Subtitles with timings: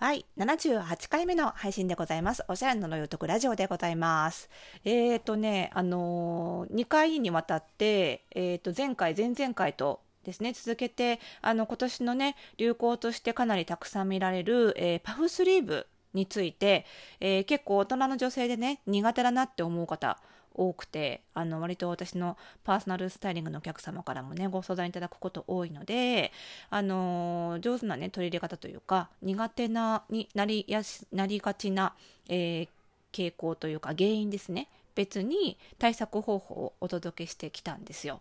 [0.00, 0.24] はい。
[0.38, 2.42] 78回目の配信でございます。
[2.48, 4.48] おしゃれの呪いを解くラジオでございます。
[4.82, 16.86] えーとね、あのー、2回にわたって、えーと、前回、前々回とですね、続けて、あの、今年のね、流行としてかなりたくさん見られる、えーパフスリーブについて、
[17.20, 20.18] えー結構大人の女性でね、苦手だなって思う方、
[20.54, 26.32] 多くてあの割と私のパーソナルスタイリングのお客様からもねご相談いただくこと多いので
[26.70, 31.94] あの上手なね取り入れ方というか苦手なになりやすなりがちな、
[32.28, 32.68] えー
[33.12, 38.20] 傾向というか原因ですね別に対策方法をお届けしてきたんですよ。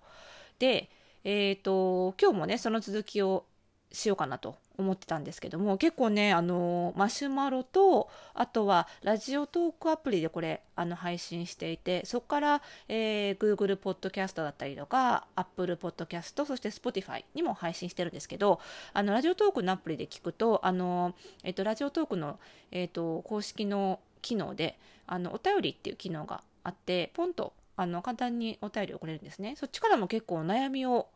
[0.59, 0.89] で
[1.25, 3.43] えー、と今日もねその続きを
[3.91, 18.59] しようかなと思ってたんですけども結構ねあのマシュマロとあとはラジオトークアプリでこれあの配信していてそこから、えー Google ポッドキャストだったりとか Apple ポッドキャストそして Spotify にも配信してるんですけど
[18.93, 22.39] あのラジオトークのアプリで聞くとあの、えっとラジオトークの、
[22.71, 29.55] えっと公式の機能であのお便りっていう機能があってポンとあの簡単にお便りを送れるんですね。
[29.57, 31.07] そっちからも結構悩みを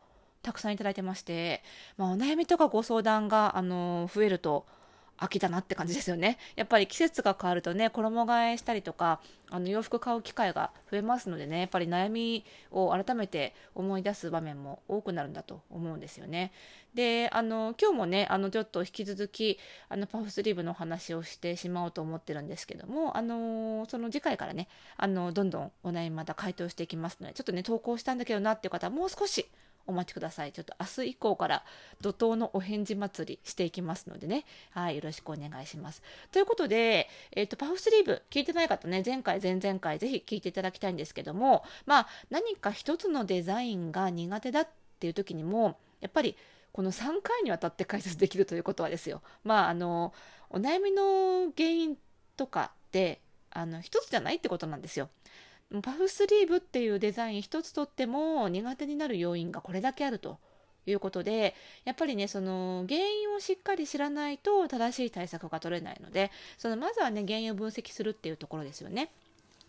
[0.44, 1.63] たくさんいただいてまして、
[1.97, 4.66] まあ、お悩みとかご相談があの増えると
[5.17, 6.38] 秋だなって感じですよね。
[6.55, 16.52] やっぱり季節が変わるとね衣替えしたりとかあの洋服買う機会が増えますのでねやっぱり悩みを改めて思い出す場面も多くなるんだと思うんですよね。
[16.94, 19.57] であの今日もねあのちょっと引き続き
[19.89, 29.47] あのパフスリーブの話をしてしまおうと思ってるんですけどもあのその次回からねあのどんどんお悩みまた回答していきますのでちょっとね投稿したんだけどなっていう方はもう少し
[29.85, 30.51] お待ちください。
[30.51, 31.63] ちょっと明日以降から
[32.01, 34.45] 怒涛のお返事祭りしていきますのでね。
[34.71, 36.01] はい、よろしくお願いします。
[36.31, 44.67] ということで、えっ、と、パフスリーブ聞いてない方ね、前回、前々回ぜひ聞いていただきたいんですけども、まあ、何か一つのデザインが苦手だっ
[44.99, 46.35] ていう時にも、やっぱり
[46.71, 49.21] この3回にわたって解説できるということはですよ。
[49.43, 50.13] まあ、あの、
[50.49, 51.97] お悩みの原因
[52.35, 55.09] とかって、あの、一つじゃないってことなんですよ。
[55.81, 60.38] パフスリーブっていうデザイン一つとっても苦手になる要因がこれだけあると
[60.85, 69.11] いうことでやっぱりねその原因をしっかり知らないと正しい対策が取れないのでそのまずはね原因を分析するっていうところですよね。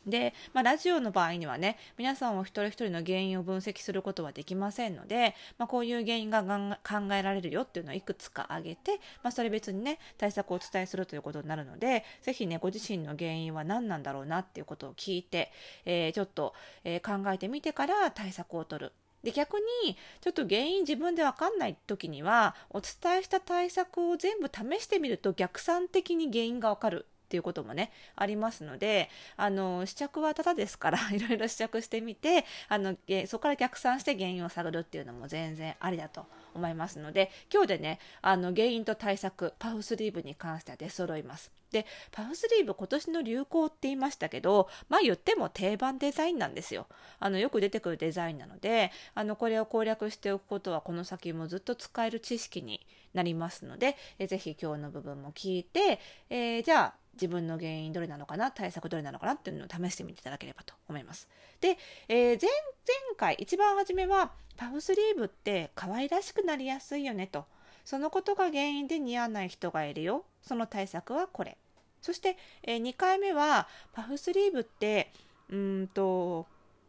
[0.06, 15.52] で、まあ、ラジオの場合にはね皆さんを一人一人の原因を分析することはできませんので、まあ、こういう原因が考えられるよっていうのをいくつか挙げて、まあ、それ別にね対策をお伝えするということになるのでぜひねご自身の原因は何なんだろうなっていうことを聞いて、
[15.84, 16.54] えーちょっと、
[16.84, 18.92] えー考えてみてから対策を取る。
[19.24, 32.96] で逆にちょっと原因自分で分かんない時にはお伝えした対策を全部試してみると逆算的に原因が分かるっていうこともねありますのであの試着はただですから いろいろ試着してみてあの
[33.26, 41.50] そこから逆算して原因を探るっていうのも全然ありだと思いますので今日でねあの原因と対策パフスリーブに関しては出揃います。
[41.74, 46.86] でパフスリーブ今年の流行って言いましたけどまあ言っても定番デザインなんですよ
[47.18, 55.98] あのよく出てくるデザインなのであのこれを攻略しておくことはこの先もずっと使える知識になりますのでえぜひ今日の部分も聞いて、
[56.30, 58.50] えーじゃあ自分の原因どれなのかな？
[58.50, 59.32] 対策どれなのかな？
[59.32, 61.28] っていうのを試してみていただければと思います。
[61.60, 62.50] で、えー前
[62.86, 67.46] 前回一番初めはパフスリーブって可愛らしくなりやすいよねと。
[67.84, 70.24] そのことが原因で似合わない人がいるよ。
[70.42, 71.56] その対策はこれ。
[72.02, 75.10] そして、え2回目はパフスリーブって
[75.48, 76.46] うんと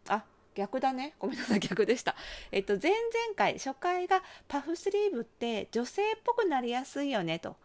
[0.09, 1.16] あ逆だね。
[1.19, 1.59] ごめんなさい。
[1.59, 2.16] 逆でした。
[2.52, 7.56] えっと前々回初回がパフスリーブって女性っぽくなりやすいよねと。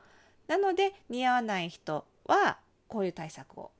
[0.46, 2.04] なので似合わない人。
[2.30, 2.58] は
[2.88, 3.70] こういう対策を。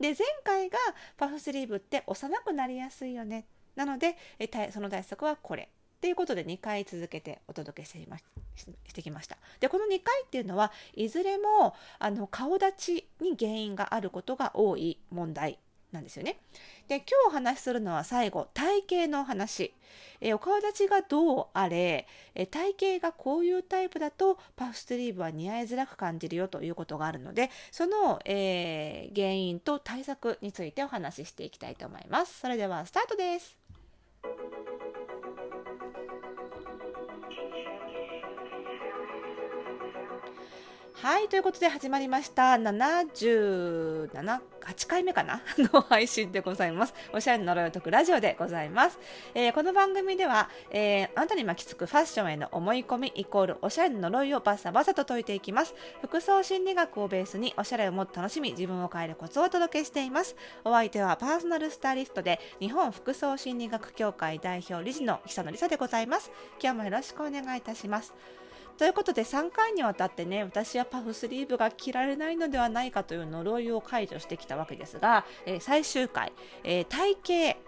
[0.00, 0.78] で前回が
[1.16, 3.46] パフスリーブって幼くなりやすいよね。
[3.76, 5.62] なのでえたその対策はこれ。
[5.62, 5.66] っ
[6.04, 8.24] ていうことで2回続けてお届けしていまし
[8.56, 9.38] してきました。
[9.60, 15.58] でこの2回っていうのはいずれもあの顔立ちに原因があることが多い問題。
[15.94, 16.36] なんですよね。
[16.88, 19.72] で今日お話しするのは最後体型の話。
[20.20, 32.40] えお顔立ちがどうあれ、え体型がこういうタイプだとパフスリーブは似合いづらく感じるよということがあるのでその、えー原因と対策についてお話ししていきたいと思います。
[32.40, 33.56] それではスタートです。
[41.04, 45.42] はい、ということで始まりました77、8回目かな？
[45.70, 46.94] の配信でございます。
[47.12, 48.98] おしゃれの呪いを解くラジオでございます。
[49.34, 55.74] えーこの番組では、えーあなたに巻きつくファッションへの思い込みイコールおしゃれの呪いをバサバサと解いていきます。
[56.00, 60.34] 服装心理学をベースにおしゃれをもっと楽しみ、自分を変えるコツをお届けしています。
[60.64, 66.30] お相手はパーソナルスタイリストで日本服装心理学協会代表理事の久野理沙でございます。
[66.62, 68.14] 今日もよろしくお願いいたします。
[68.76, 76.32] ということで3回にわたってね私はパフスリーブが着られないのではないかという呪いを解除してきたわけですが、えー、最終回、
[76.64, 77.58] えー、体型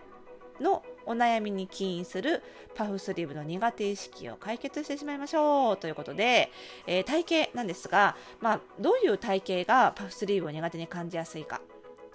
[0.63, 2.43] のお悩みに起因する
[2.75, 6.51] パフスリーブの苦手意識を解決してしまいましょうということで、
[6.87, 11.61] えー、体型なんですが、まあ、どういう体型がパフスリーブを苦手に感じやすいか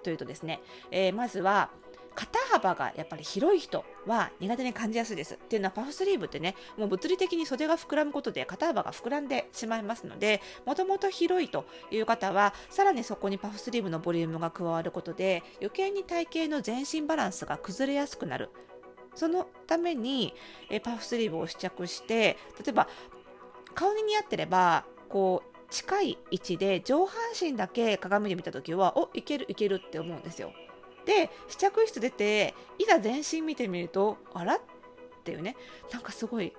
[0.04, 0.62] というとですね、
[0.92, 1.70] えー、まずは
[2.16, 5.36] 肩幅がやっぱり広い人は苦手に感じやすいです。
[5.36, 18.50] っていうのはパフスリーブってね、もう物理的に袖が膨らむことで肩幅が膨らんでしまいますので、もともと広いという方は、さらにそこにパフスリーブのボリュームが加わることで、余計に体型の全身バランスが崩れやすくなる。
[19.16, 20.34] そのために
[20.69, 22.88] えパフスリーブを試着して、例えば
[23.74, 30.52] 顔に似合ってれば、こう、近い位置で上半身だけ鏡で見た時はおいけるいけるって思うんですよ
[31.06, 34.62] で試着室出ていざ全身見てみるとあらっ
[35.24, 35.56] ていうね。
[35.92, 36.53] なんかすごい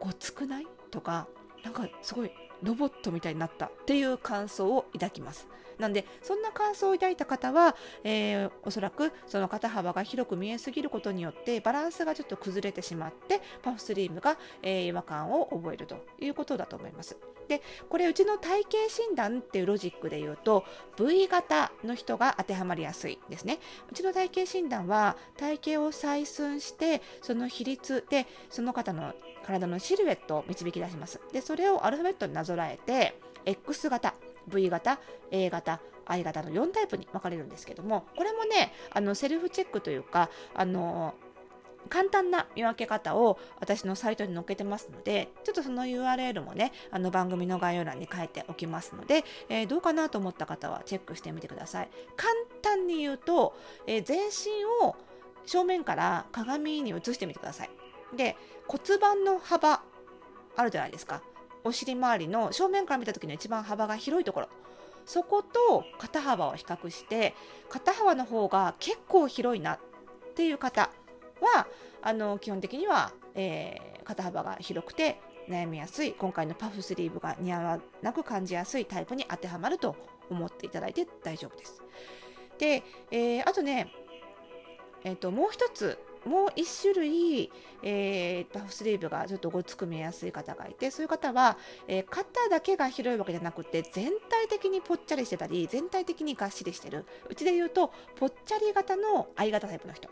[0.00, 0.66] ごつくない？
[0.90, 1.26] とか
[1.64, 2.30] なんかすごい
[2.62, 5.48] ロボットみたいになったっていう感想を抱きます。
[5.78, 17.16] なんでそんな感想を抱いた方は、えー、おそらくその肩幅が広く見えすぎることによってバランスがちょっと崩れてしまってパフスリームが、えー、違和感を覚えるということだと思います。
[17.48, 20.64] でこれうちの体型診断っていうロジックで言うと
[20.98, 23.58] V 型の人が当てはまりやすいですね。
[23.90, 29.14] うちの体型診断は体型を採寸してその比率でその方の
[29.44, 31.20] 体のシルエットを導き出します。
[31.32, 34.14] でそれをアルファベットになぞらえて X 型。
[34.48, 34.98] V 型
[35.30, 41.14] A 型 I 型の4タイプに分かれるんですけどもこれもねあのセルフチェックというかあの
[41.88, 51.88] 簡単な見分け方を私のサイトに載っけてますので、ちょっとその URL もね、あの番組の概要欄に書いておきますので、えー、どうかなと思った方はチェックしてみてください。
[52.16, 53.56] 簡単に言うと、
[53.86, 54.96] えー、全身を
[55.46, 57.70] 正面から鏡に映してみてください。
[58.14, 58.36] で、
[58.66, 59.82] 骨盤の幅
[60.56, 61.22] あるじゃないですか。
[61.64, 64.48] お尻周りの正面から見た時の一番幅が広いところ
[65.04, 67.34] そこと肩幅を比較して
[67.70, 69.78] 肩幅の方が結構広いなっ
[70.34, 70.90] ていう方
[71.40, 71.66] は
[72.02, 79.96] あの基本的には、えー、肩幅が広くて悩みやすい今回のパフスリーブが似合わなく感じやすいタイプに当てはまると
[80.28, 81.82] 思っていただいて大丈夫です。
[82.58, 83.90] で、えー、あとね、
[85.04, 87.50] えーともう一つもう1種類、
[87.82, 91.56] えー、パフスリーブがちょっとごつく見えやすい方がいてそういう方は、
[91.86, 97.04] えー、肩だけが広いわけじゃなくて全体的にぽっちゃりしてたり全体的にがっしりしてる。
[97.28, 100.08] うちで言うとぽっちゃり型の相型タイプの人。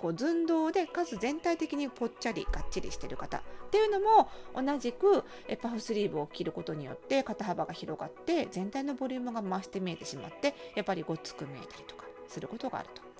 [0.00, 3.38] こう寸胴でかつ全体的にぽっちゃりがっちりしてる方。
[3.38, 3.40] っ
[3.70, 5.24] ていうのも同じく
[5.62, 13.13] パフスリーブを着ることによって肩幅が広がって全体のボリュームが増して見えてしまってやっぱりごつく見えたりとかすることがあると。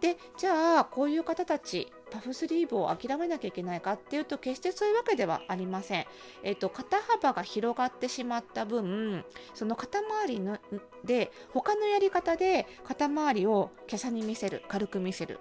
[0.00, 6.06] でじゃあこういう方たちパフスリーブを諦めなきゃいけないかっていうと決してそういうわけではありません。
[6.42, 9.24] えっと、肩幅が広がってしまった分
[9.54, 10.58] その肩周りの
[11.04, 15.40] で他のやり方で肩周りを華奢に見せる軽く見せる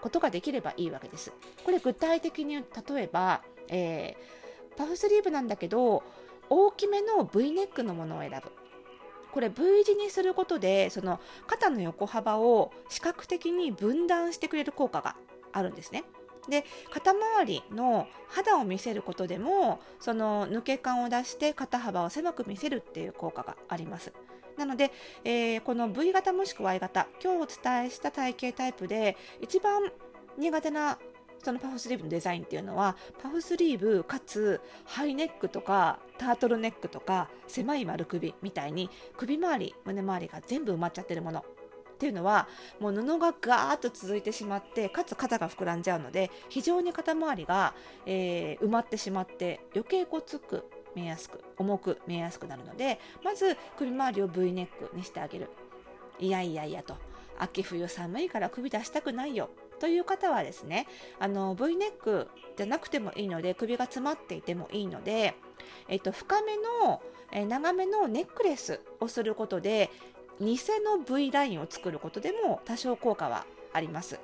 [0.00, 1.32] ことができればいいわけです。
[1.64, 2.62] これ具体的に例
[3.02, 6.02] えば、えー、パフスリーブなんだけど
[6.48, 8.65] 大きめの V ネックのものを選ぶ。
[9.36, 15.14] これ V 字にすることでその肩の横幅を視覚的に分断してくれる効果が
[15.52, 16.04] あるんですね。
[16.48, 24.10] で肩周りの肌を見せることでもその抜け感を出して肩幅を狭く見せるっていう効果があります。
[24.56, 24.90] なので、
[25.22, 29.92] えー、この V 型もしくは Y 型今日お伝えした体型タイプで一番
[30.38, 30.98] 苦手な
[31.46, 41.44] そのパフスリーブのデザインっていうのはパフスリーブかつハイネックとかタートルネックとか狭い丸首みたいに首周り胸周りが全部埋まっちゃってるもの。
[41.94, 42.48] っていうのは
[42.80, 47.74] もう布がガーッと続いてしまってかつ肩が膨らんじゃうので非常に肩周りが、
[48.06, 50.64] えー、埋まってしまって余計ごつく
[50.96, 55.48] 見えやすく重く見えやすくなるのでまず首周りを V ネックにしてあげる。
[56.18, 56.96] いやいやいやと。
[57.38, 59.48] 秋冬寒いから首出したくないよ。
[59.80, 60.86] という方はですね
[61.18, 65.34] あの V ネックじゃなくてもいいので首が詰まっていてもいいので、
[65.88, 67.02] えっと、深めの、
[67.32, 69.90] え長めのネックレスをすることで
[70.40, 74.18] 偽の V ラインを作ることでも多少効果はあります。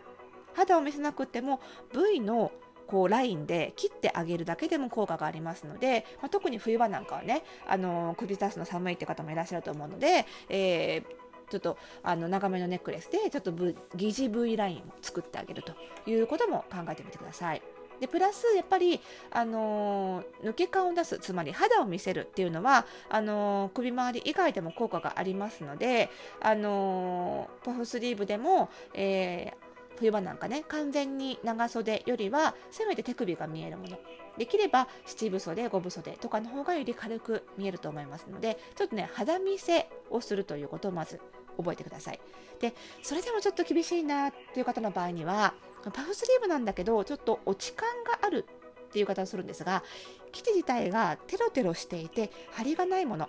[0.55, 1.61] 肌を見せなくても
[1.93, 2.53] V の
[2.87, 11.22] こうラインで切ってあげるだけでも効果がありますので、まあ、特に冬場なんかはねあの首出すの寒いって方もいらっしゃると思うので、えー
[11.53, 13.53] ちょっとあの長めのネックレスでちょっと
[13.95, 15.75] 疑似 V ラインを作ってあげると
[16.11, 17.63] いうことも考えてみてください。
[18.01, 29.53] でプラスやっぱり、あのー、抜け感を出すつまり肌を見せるっていうのはあのー、首周り以外でも効果がありますので、あのー、パフスリーブでも、え
[29.99, 33.99] 冬場なんかね完全に長袖よりはせめて手首が見えるもの
[34.37, 41.21] できれば七分袖五分袖とかの方がより軽く見えると思いますのでちょっとね肌見せをするということをまず
[41.57, 42.21] 覚えてください。
[42.61, 45.55] でそれでもちょっと厳しいなっていう方の場合には
[45.93, 48.47] パフスリーブなんだけどちょっと落ち感がある
[48.89, 49.83] っていう方をするんですが
[50.33, 53.29] 生地自体がテロテロしていて張りがないもの。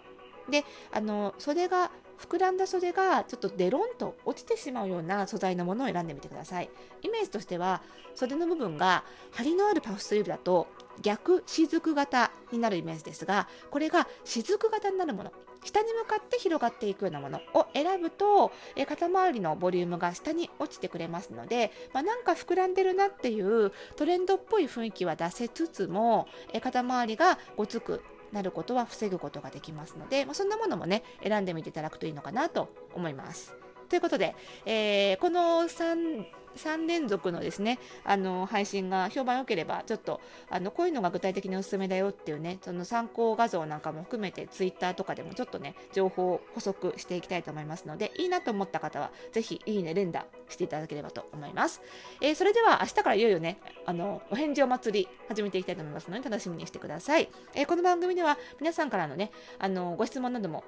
[0.49, 1.89] であの袖が
[2.19, 6.69] 膨らんだ袖がちょっとデロンと落ちてしまうような素材のものを選んでみてください。
[7.01, 7.81] イメージとしては
[8.15, 10.67] 袖の部分が張りのあるパフスリーブだと
[11.01, 15.31] 逆雫型になるイメージですがこれが雫型になるもの。
[15.65, 28.03] 下に向かって広がっていくようなものを選ぶとえ肩周りのボリュームが下に落ちてくれますので、まあ、なんか膨らんでるなっていうトレンドっぽい雰囲気は出せつつもえ肩周りがごつく
[28.33, 33.55] なることは防ぐことができますので、まあ、そんなものもね選んでみていただくといいのかなと思います。
[33.93, 34.35] ということで、
[34.65, 40.19] えー、この3 3連続のですねあの配信が評判良ければちょっと
[40.49, 51.81] あのこういうのが具体的におすすめだよっていうねその参考画像なんかも含めてツイッターとかでもちょっとね情報を補足していきたいと思いますのでいいなと思った方はぜひいいね連打していただければと思います、
[52.21, 60.63] えー、それでは明日からいよいよねあのお返事お祭り始めていきたいと思いますので楽しみにしてください、えー、この番組では皆さんからのねあのご質問なども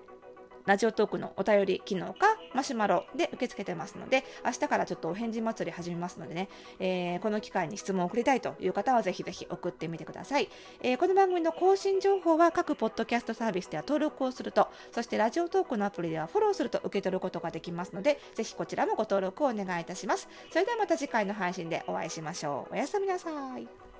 [0.66, 10.50] ラジオトークのお便り機能かマシュマロで受け付けてますので、明日からちょっとお返事祭り始めますのでね、えー、この機会に質問を送りたいという方はぜひぜひ送ってみてください。
[10.82, 20.28] えー、この番組の更新情報は各ポッドキャストサービスでは登録をすると、そしてラジオトークのアプリではフォローすると受け取ることができますので、ぜひこちらもご登録をお願いいたします。
[20.50, 22.74] それではまた次回の配信でお会いしましょう。
[22.74, 23.95] おやすみなさい。